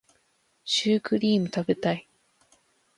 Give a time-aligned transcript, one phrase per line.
[0.65, 2.07] シュークリーム食べたい